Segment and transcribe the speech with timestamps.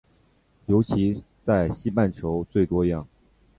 [0.65, 3.07] 尤其在西半球最多样。